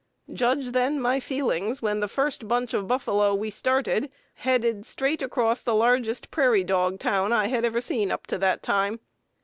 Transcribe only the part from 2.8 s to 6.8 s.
buffalo we started headed straight across the largest prairie